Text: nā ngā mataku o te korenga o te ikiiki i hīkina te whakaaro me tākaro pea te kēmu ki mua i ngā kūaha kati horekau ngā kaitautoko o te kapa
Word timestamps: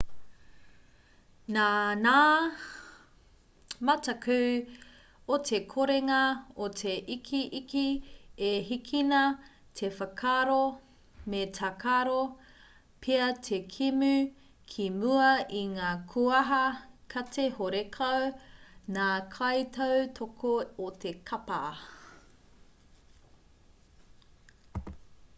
nā 1.55 1.63
ngā 2.03 2.19
mataku 3.89 4.37
o 5.35 5.37
te 5.49 5.59
korenga 5.73 6.21
o 6.67 6.69
te 6.79 6.95
ikiiki 7.17 7.83
i 8.49 8.49
hīkina 8.71 9.19
te 9.81 9.91
whakaaro 9.99 10.57
me 11.35 11.43
tākaro 11.59 12.17
pea 13.07 13.29
te 13.51 13.61
kēmu 13.77 14.11
ki 14.73 14.89
mua 14.97 15.29
i 15.61 15.63
ngā 15.77 15.91
kūaha 16.15 16.63
kati 17.17 17.47
horekau 17.61 18.27
ngā 18.99 19.09
kaitautoko 19.39 20.57
o 20.89 20.93
te 21.05 21.17
kapa 21.33 21.61